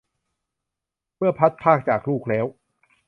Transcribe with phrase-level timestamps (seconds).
[1.17, 2.45] เมื่อพลัดพรากจากลูกแล้ว